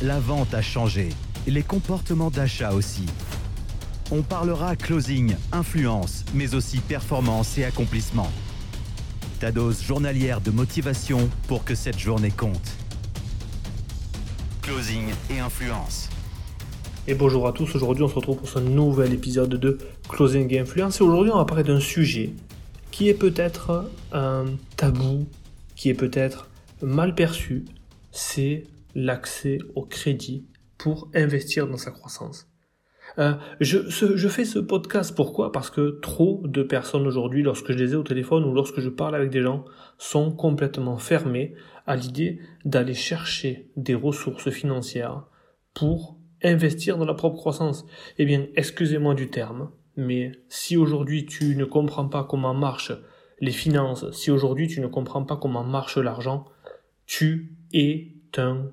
la 0.00 0.20
vente 0.20 0.54
a 0.54 0.62
changé, 0.62 1.08
les 1.46 1.62
comportements 1.62 2.30
d'achat 2.30 2.72
aussi. 2.72 3.06
On 4.12 4.22
parlera 4.22 4.76
closing, 4.76 5.34
influence, 5.52 6.24
mais 6.34 6.54
aussi 6.54 6.78
performance 6.78 7.58
et 7.58 7.64
accomplissement. 7.64 8.30
Ta 9.40 9.50
dose 9.50 9.82
journalière 9.82 10.40
de 10.40 10.50
motivation 10.50 11.28
pour 11.48 11.64
que 11.64 11.74
cette 11.74 11.98
journée 11.98 12.30
compte. 12.30 12.76
Closing 14.62 15.08
et 15.30 15.40
influence. 15.40 16.08
Et 17.08 17.14
bonjour 17.14 17.48
à 17.48 17.52
tous, 17.52 17.74
aujourd'hui 17.74 18.04
on 18.04 18.08
se 18.08 18.14
retrouve 18.14 18.36
pour 18.36 18.48
ce 18.48 18.58
nouvel 18.60 19.12
épisode 19.12 19.54
de 19.54 19.78
Closing 20.08 20.52
et 20.52 20.60
Influence. 20.60 21.00
Et 21.00 21.02
aujourd'hui 21.02 21.32
on 21.32 21.38
va 21.38 21.44
parler 21.44 21.64
d'un 21.64 21.80
sujet 21.80 22.34
qui 22.90 23.08
est 23.08 23.14
peut-être 23.14 23.90
un 24.12 24.44
tabou, 24.76 25.26
qui 25.74 25.88
est 25.88 25.94
peut-être 25.94 26.48
mal 26.82 27.14
perçu, 27.14 27.64
c'est 28.12 28.64
l'accès 28.98 29.58
au 29.76 29.86
crédit 29.86 30.48
pour 30.76 31.08
investir 31.14 31.68
dans 31.68 31.76
sa 31.76 31.92
croissance. 31.92 32.50
Euh, 33.18 33.34
je, 33.60 33.88
je, 33.88 34.28
fais 34.28 34.44
ce 34.44 34.58
podcast 34.58 35.14
pourquoi? 35.14 35.50
Parce 35.52 35.70
que 35.70 35.98
trop 36.00 36.42
de 36.44 36.62
personnes 36.62 37.06
aujourd'hui, 37.06 37.42
lorsque 37.42 37.72
je 37.72 37.78
les 37.78 37.92
ai 37.92 37.96
au 37.96 38.02
téléphone 38.02 38.44
ou 38.44 38.52
lorsque 38.52 38.80
je 38.80 38.88
parle 38.88 39.14
avec 39.14 39.30
des 39.30 39.40
gens, 39.40 39.64
sont 39.98 40.32
complètement 40.32 40.98
fermées 40.98 41.54
à 41.86 41.96
l'idée 41.96 42.40
d'aller 42.64 42.94
chercher 42.94 43.70
des 43.76 43.94
ressources 43.94 44.50
financières 44.50 45.24
pour 45.74 46.18
investir 46.42 46.98
dans 46.98 47.06
la 47.06 47.14
propre 47.14 47.36
croissance. 47.36 47.86
Eh 48.18 48.26
bien, 48.26 48.46
excusez-moi 48.56 49.14
du 49.14 49.30
terme, 49.30 49.70
mais 49.96 50.32
si 50.48 50.76
aujourd'hui 50.76 51.24
tu 51.24 51.56
ne 51.56 51.64
comprends 51.64 52.08
pas 52.08 52.24
comment 52.24 52.54
marchent 52.54 52.92
les 53.40 53.52
finances, 53.52 54.10
si 54.10 54.30
aujourd'hui 54.30 54.66
tu 54.66 54.80
ne 54.80 54.88
comprends 54.88 55.24
pas 55.24 55.36
comment 55.36 55.64
marche 55.64 55.98
l'argent, 55.98 56.44
tu 57.06 57.56
es 57.72 58.12
un 58.36 58.70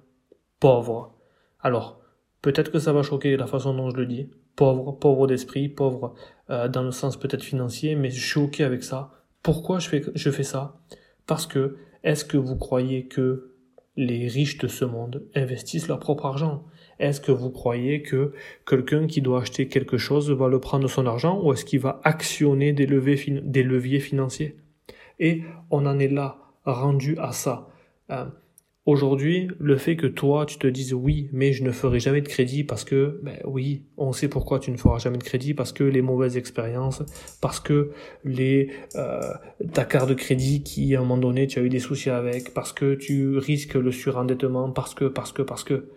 pauvre. 0.65 1.13
Alors, 1.59 2.01
peut-être 2.41 2.71
que 2.71 2.79
ça 2.79 2.91
va 2.91 3.03
choquer 3.03 3.37
la 3.37 3.45
façon 3.45 3.75
dont 3.75 3.91
je 3.91 3.97
le 3.97 4.07
dis. 4.07 4.31
Pauvre, 4.55 4.93
pauvre 4.93 5.27
d'esprit, 5.27 5.69
pauvre 5.69 6.15
euh, 6.49 6.67
dans 6.67 6.81
le 6.81 6.89
sens 6.89 7.17
peut-être 7.17 7.43
financier, 7.43 7.93
mais 7.93 8.09
je 8.09 8.25
suis 8.25 8.39
ok 8.39 8.61
avec 8.61 8.83
ça. 8.83 9.11
Pourquoi 9.43 9.77
je 9.77 9.89
fais, 10.31 10.43
ça? 10.43 10.79
Parce 11.27 11.45
que, 11.45 11.77
est-ce 12.03 12.25
que 12.25 12.37
vous 12.37 12.55
croyez 12.55 13.05
que 13.05 13.51
les 13.95 14.27
riches 14.27 14.57
de 14.57 14.67
ce 14.67 14.85
monde 14.85 15.27
investissent 15.35 15.87
leur 15.87 15.99
propre 15.99 16.25
argent? 16.25 16.63
Est-ce 16.97 17.21
que 17.21 17.31
vous 17.31 17.51
croyez 17.51 18.01
que 18.01 18.33
quelqu'un 18.65 19.05
qui 19.05 19.21
doit 19.21 19.41
acheter 19.41 19.67
quelque 19.67 19.99
chose 19.99 20.31
va 20.31 20.47
le 20.47 20.59
prendre 20.59 20.87
son 20.87 21.05
argent 21.05 21.39
ou 21.43 21.53
est-ce 21.53 21.63
qu'il 21.63 21.79
va 21.79 22.01
actionner 22.03 22.73
des, 22.73 22.87
leviers, 22.87 23.39
des 23.43 23.61
leviers 23.61 23.99
financiers? 23.99 24.57
Et 25.19 25.43
on 25.69 25.85
en 25.85 25.99
est 25.99 26.07
là, 26.07 26.39
rendu 26.65 27.19
à 27.19 27.33
ça. 27.33 27.67
Euh, 28.09 28.25
Aujourd'hui, 28.85 29.47
le 29.59 29.77
fait 29.77 29.95
que 29.95 30.05
toi, 30.05 30.45
tu 30.45 30.59
te 30.59 30.67
dises 30.67 30.93
oui, 30.93 31.27
mais 31.33 31.53
je 31.53 31.63
ne 31.63 31.71
ferai 31.71 31.99
jamais 31.99 32.21
de 32.21 32.27
crédit 32.27 32.63
parce 32.63 32.83
que, 32.83 33.19
ben 33.23 33.39
oui, 33.43 33.83
on 33.97 34.13
sait 34.13 34.27
pourquoi 34.27 34.59
tu 34.59 34.69
ne 34.69 34.77
feras 34.77 34.99
jamais 34.99 35.17
de 35.17 35.23
crédit, 35.23 35.55
parce 35.55 35.73
que 35.73 35.83
les 35.83 36.03
mauvaises 36.03 36.37
expériences, 36.37 37.01
parce 37.41 37.59
que 37.59 37.89
les 38.23 38.69
euh, 38.95 39.33
ta 39.73 39.85
carte 39.85 40.07
de 40.09 40.13
crédit 40.13 40.61
qui, 40.61 40.95
à 40.95 40.99
un 40.99 41.01
moment 41.01 41.17
donné, 41.17 41.47
tu 41.47 41.57
as 41.57 41.63
eu 41.63 41.69
des 41.69 41.79
soucis 41.79 42.11
avec, 42.11 42.53
parce 42.53 42.73
que 42.73 42.93
tu 42.93 43.39
risques 43.39 43.73
le 43.73 43.91
surendettement, 43.91 44.69
parce 44.69 44.93
que, 44.93 45.05
parce 45.05 45.31
que, 45.31 45.41
parce 45.41 45.63
que. 45.63 45.89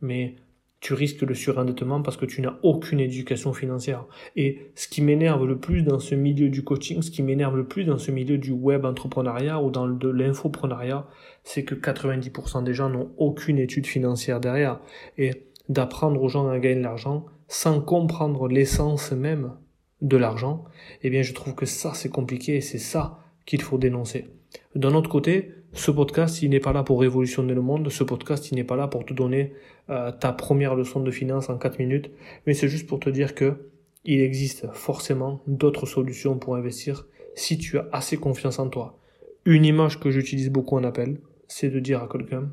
Mais 0.00 0.36
tu 0.80 0.94
risques 0.94 1.22
le 1.22 1.34
surendettement 1.34 2.02
parce 2.02 2.16
que 2.16 2.26
tu 2.26 2.40
n'as 2.40 2.56
aucune 2.62 3.00
éducation 3.00 3.52
financière. 3.52 4.06
Et 4.36 4.70
ce 4.74 4.86
qui 4.86 5.02
m'énerve 5.02 5.44
le 5.44 5.58
plus 5.58 5.82
dans 5.82 5.98
ce 5.98 6.14
milieu 6.14 6.48
du 6.48 6.62
coaching, 6.62 7.02
ce 7.02 7.10
qui 7.10 7.22
m'énerve 7.22 7.56
le 7.56 7.66
plus 7.66 7.84
dans 7.84 7.98
ce 7.98 8.12
milieu 8.12 8.38
du 8.38 8.52
web 8.52 8.84
entrepreneuriat 8.84 9.60
ou 9.60 9.70
dans 9.70 9.88
de 9.88 10.08
l'infoprenariat, 10.08 11.06
c'est 11.42 11.64
que 11.64 11.74
90% 11.74 12.62
des 12.62 12.74
gens 12.74 12.90
n'ont 12.90 13.10
aucune 13.16 13.58
étude 13.58 13.86
financière 13.86 14.40
derrière. 14.40 14.80
Et 15.16 15.48
d'apprendre 15.68 16.22
aux 16.22 16.28
gens 16.28 16.48
à 16.48 16.58
gagner 16.58 16.76
de 16.76 16.82
l'argent 16.82 17.26
sans 17.48 17.80
comprendre 17.80 18.48
l'essence 18.48 19.12
même 19.12 19.52
de 20.00 20.16
l'argent, 20.16 20.64
eh 21.02 21.10
bien 21.10 21.22
je 21.22 21.32
trouve 21.34 21.54
que 21.54 21.66
ça 21.66 21.92
c'est 21.94 22.08
compliqué 22.08 22.56
et 22.56 22.60
c'est 22.60 22.78
ça 22.78 23.18
qu'il 23.46 23.62
faut 23.62 23.78
dénoncer. 23.78 24.28
D'un 24.74 24.94
autre 24.94 25.10
côté, 25.10 25.54
ce 25.72 25.90
podcast, 25.90 26.42
il 26.42 26.50
n'est 26.50 26.60
pas 26.60 26.72
là 26.72 26.82
pour 26.82 27.00
révolutionner 27.00 27.54
le 27.54 27.60
monde. 27.60 27.88
Ce 27.90 28.04
podcast, 28.04 28.50
il 28.50 28.54
n'est 28.54 28.64
pas 28.64 28.76
là 28.76 28.88
pour 28.88 29.04
te 29.04 29.12
donner 29.12 29.52
euh, 29.90 30.12
ta 30.12 30.32
première 30.32 30.74
leçon 30.74 31.00
de 31.00 31.10
finance 31.10 31.50
en 31.50 31.58
4 31.58 31.78
minutes. 31.78 32.10
Mais 32.46 32.54
c'est 32.54 32.68
juste 32.68 32.86
pour 32.86 33.00
te 33.00 33.10
dire 33.10 33.34
que 33.34 33.70
il 34.04 34.20
existe 34.20 34.66
forcément 34.72 35.42
d'autres 35.46 35.86
solutions 35.86 36.38
pour 36.38 36.56
investir 36.56 37.06
si 37.34 37.58
tu 37.58 37.78
as 37.78 37.88
assez 37.92 38.16
confiance 38.16 38.58
en 38.58 38.68
toi. 38.68 38.98
Une 39.44 39.64
image 39.64 40.00
que 40.00 40.10
j'utilise 40.10 40.50
beaucoup 40.50 40.76
en 40.76 40.84
appel, 40.84 41.20
c'est 41.46 41.68
de 41.68 41.78
dire 41.80 42.02
à 42.02 42.08
quelqu'un, 42.08 42.50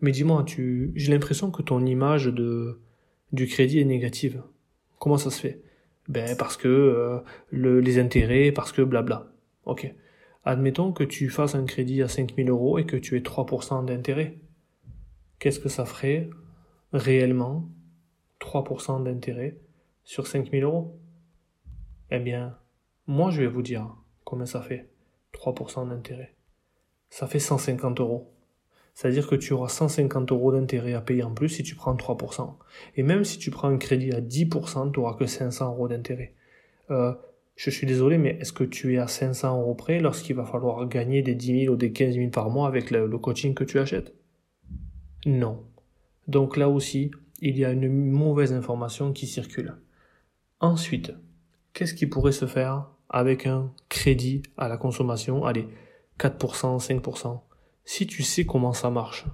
mais 0.00 0.10
dis-moi, 0.10 0.44
tu, 0.44 0.92
j'ai 0.96 1.12
l'impression 1.12 1.50
que 1.50 1.62
ton 1.62 1.84
image 1.86 2.26
de, 2.26 2.80
du 3.32 3.46
crédit 3.46 3.80
est 3.80 3.84
négative. 3.84 4.42
Comment 4.98 5.16
ça 5.16 5.30
se 5.30 5.40
fait? 5.40 5.62
Ben, 6.08 6.36
parce 6.36 6.56
que, 6.56 6.68
euh, 6.68 7.18
le, 7.50 7.80
les 7.80 7.98
intérêts, 7.98 8.52
parce 8.52 8.72
que 8.72 8.82
blabla. 8.82 9.32
Ok. 9.64 9.94
Admettons 10.44 10.92
que 10.92 11.04
tu 11.04 11.30
fasses 11.30 11.54
un 11.54 11.64
crédit 11.64 12.02
à 12.02 12.08
5000 12.08 12.50
euros 12.50 12.78
et 12.78 12.84
que 12.84 12.96
tu 12.96 13.16
aies 13.16 13.20
3% 13.20 13.84
d'intérêt. 13.84 14.38
Qu'est-ce 15.38 15.58
que 15.58 15.70
ça 15.70 15.84
ferait 15.86 16.28
réellement 16.92 17.68
3% 18.40 19.02
d'intérêt 19.02 19.58
sur 20.04 20.26
5000 20.26 20.64
euros? 20.64 20.98
Eh 22.10 22.18
bien, 22.18 22.58
moi 23.06 23.30
je 23.30 23.40
vais 23.40 23.46
vous 23.46 23.62
dire 23.62 23.96
combien 24.24 24.46
ça 24.46 24.60
fait 24.60 24.90
3% 25.32 25.88
d'intérêt. 25.88 26.34
Ça 27.08 27.26
fait 27.26 27.38
150 27.38 28.00
euros. 28.00 28.30
C'est-à-dire 28.94 29.26
que 29.26 29.34
tu 29.34 29.52
auras 29.52 29.68
150 29.68 30.30
euros 30.30 30.52
d'intérêt 30.52 30.94
à 30.94 31.00
payer 31.00 31.24
en 31.24 31.32
plus 31.32 31.48
si 31.48 31.62
tu 31.62 31.74
prends 31.74 31.94
3%. 31.94 32.54
Et 32.96 33.02
même 33.02 33.24
si 33.24 33.38
tu 33.38 33.50
prends 33.50 33.68
un 33.68 33.78
crédit 33.78 34.12
à 34.12 34.20
10%, 34.20 34.92
tu 34.92 35.00
n'auras 35.00 35.14
que 35.14 35.26
500 35.26 35.72
euros 35.72 35.88
d'intérêt. 35.88 36.34
Euh, 36.90 37.14
je 37.56 37.70
suis 37.70 37.86
désolé, 37.86 38.18
mais 38.18 38.36
est-ce 38.40 38.52
que 38.52 38.64
tu 38.64 38.94
es 38.94 38.98
à 38.98 39.06
500 39.06 39.60
euros 39.60 39.74
près 39.74 40.00
lorsqu'il 40.00 40.34
va 40.34 40.44
falloir 40.44 40.86
gagner 40.88 41.22
des 41.22 41.34
10 41.34 41.60
000 41.62 41.74
ou 41.74 41.76
des 41.76 41.92
15 41.92 42.14
000 42.14 42.30
par 42.30 42.50
mois 42.50 42.66
avec 42.66 42.90
le, 42.90 43.08
coaching 43.18 43.54
que 43.54 43.64
tu 43.64 43.78
achètes? 43.78 44.12
Non. 45.24 45.62
Donc 46.26 46.56
là 46.56 46.68
aussi, 46.68 47.12
il 47.40 47.56
y 47.56 47.64
a 47.64 47.70
une 47.70 47.88
mauvaise 47.88 48.52
information 48.52 49.12
qui 49.12 49.26
circule. 49.26 49.76
Ensuite, 50.58 51.12
qu'est-ce 51.72 51.94
qui 51.94 52.06
pourrait 52.06 52.32
se 52.32 52.46
faire 52.46 52.88
avec 53.08 53.46
un 53.46 53.72
crédit 53.88 54.42
à 54.56 54.68
la 54.68 54.76
consommation? 54.76 55.44
Allez, 55.44 55.68
4%, 56.18 56.84
5%. 56.84 57.40
Si 57.84 58.06
tu 58.06 58.22
sais 58.22 58.44
comment 58.44 58.72
ça 58.72 58.90
marche, 58.90 59.26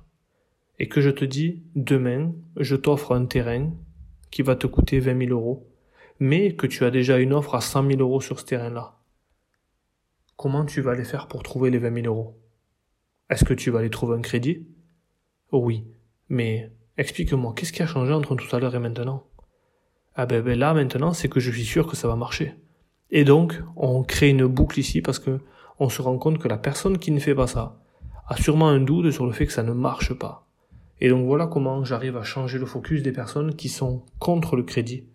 et 0.78 0.88
que 0.88 1.00
je 1.00 1.10
te 1.10 1.24
dis, 1.24 1.62
demain, 1.74 2.32
je 2.56 2.74
t'offre 2.74 3.14
un 3.14 3.26
terrain 3.26 3.72
qui 4.30 4.42
va 4.42 4.56
te 4.56 4.66
coûter 4.66 4.98
20 4.98 5.26
000 5.26 5.30
euros, 5.30 5.69
mais 6.20 6.54
que 6.54 6.66
tu 6.66 6.84
as 6.84 6.90
déjà 6.90 7.18
une 7.18 7.32
offre 7.32 7.54
à 7.54 7.60
100 7.60 7.88
000 7.88 8.00
euros 8.00 8.20
sur 8.20 8.38
ce 8.38 8.44
terrain-là, 8.44 8.98
comment 10.36 10.64
tu 10.64 10.82
vas 10.82 10.94
les 10.94 11.04
faire 11.04 11.26
pour 11.26 11.42
trouver 11.42 11.70
les 11.70 11.78
20 11.78 12.02
000 12.02 12.06
euros? 12.06 12.38
Est-ce 13.30 13.44
que 13.44 13.54
tu 13.54 13.70
vas 13.70 13.80
aller 13.80 13.90
trouver 13.90 14.16
un 14.16 14.20
crédit? 14.20 14.66
Oui, 15.50 15.86
mais 16.28 16.70
explique-moi, 16.98 17.54
qu'est-ce 17.56 17.72
qui 17.72 17.82
a 17.82 17.86
changé 17.86 18.12
entre 18.12 18.36
tout 18.36 18.54
à 18.54 18.60
l'heure 18.60 18.74
et 18.74 18.78
maintenant? 18.78 19.26
Ah 20.14 20.26
ben, 20.26 20.42
ben 20.42 20.58
là, 20.58 20.74
maintenant, 20.74 21.12
c'est 21.14 21.28
que 21.28 21.40
je 21.40 21.50
suis 21.50 21.64
sûr 21.64 21.86
que 21.86 21.96
ça 21.96 22.06
va 22.06 22.16
marcher. 22.16 22.54
Et 23.10 23.24
donc, 23.24 23.60
on 23.76 24.02
crée 24.02 24.28
une 24.28 24.46
boucle 24.46 24.78
ici 24.78 25.00
parce 25.00 25.18
que 25.18 25.40
on 25.78 25.88
se 25.88 26.02
rend 26.02 26.18
compte 26.18 26.38
que 26.38 26.48
la 26.48 26.58
personne 26.58 26.98
qui 26.98 27.10
ne 27.10 27.18
fait 27.18 27.34
pas 27.34 27.46
ça 27.46 27.80
a 28.28 28.36
sûrement 28.36 28.68
un 28.68 28.80
doute 28.80 29.10
sur 29.10 29.26
le 29.26 29.32
fait 29.32 29.46
que 29.46 29.52
ça 29.52 29.62
ne 29.62 29.72
marche 29.72 30.12
pas. 30.12 30.46
Et 31.00 31.08
donc 31.08 31.26
voilà 31.26 31.46
comment 31.46 31.82
j'arrive 31.82 32.18
à 32.18 32.22
changer 32.22 32.58
le 32.58 32.66
focus 32.66 33.02
des 33.02 33.12
personnes 33.12 33.56
qui 33.56 33.70
sont 33.70 34.04
contre 34.18 34.54
le 34.54 34.62
crédit 34.62 35.08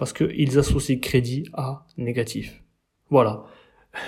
parce 0.00 0.14
qu'ils 0.14 0.58
associent 0.58 0.98
crédit 0.98 1.44
à 1.52 1.84
négatif. 1.98 2.64
Voilà. 3.10 3.44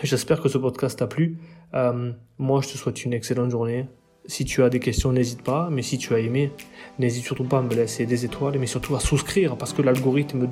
J'espère 0.03 0.41
que 0.41 0.49
ce 0.49 0.57
podcast 0.57 0.99
t'a 0.99 1.07
plu. 1.07 1.39
Euh, 1.75 2.13
moi, 2.39 2.63
je 2.63 2.69
te 2.69 2.79
souhaite 2.79 3.05
une 3.05 3.13
excellente 3.13 3.51
journée. 3.51 3.87
Si 4.25 4.47
tu 4.47 4.63
as 4.63 4.71
des 4.71 4.81
questions, 4.81 5.13
n'hésite 5.13 5.43
pas. 5.43 5.69
Mais 5.71 5.83
si 5.83 5.99
tu 5.99 6.15
as 6.15 6.21
aimé, 6.21 6.51
n'hésite 6.99 7.25
surtout 7.25 7.45
pas 7.45 7.59
à 7.59 7.63
me 7.63 7.75
laisser 7.75 8.07
des 8.07 8.25
étoiles, 8.25 8.59
mais 8.59 8.67
surtout 8.67 8.97
à 8.97 9.01
souscrire, 9.01 9.59
parce 9.59 9.75
que 9.75 9.83
l'algorithme 9.83 10.49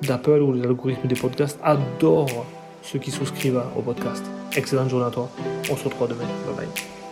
d'Apple 0.00 0.40
ou 0.40 0.54
l'algorithme 0.54 1.06
des 1.06 1.16
podcasts 1.16 1.60
adore 1.62 2.46
ceux 2.80 2.98
qui 2.98 3.10
souscrivent 3.10 3.62
au 3.76 3.82
podcast. 3.82 4.24
Excellente 4.56 4.88
journée 4.88 5.06
à 5.06 5.10
toi. 5.10 5.28
On 5.70 5.76
se 5.76 5.84
retrouve 5.84 6.08
demain. 6.08 6.24
Bye 6.46 6.66
bye. 6.66 7.07